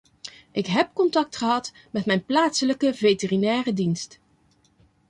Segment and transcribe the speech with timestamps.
[0.51, 4.19] Ik heb contact gehad met mijn plaatselijke veterinaire dienst.